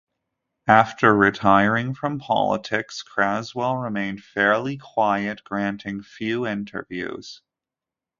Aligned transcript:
After 0.65 1.15
retiring 1.15 1.93
from 1.93 2.17
politics, 2.17 3.03
Craswell 3.03 3.79
remained 3.83 4.23
fairly 4.23 4.77
quiet, 4.79 5.43
granting 5.43 6.01
few 6.01 6.47
interviews. 6.47 7.43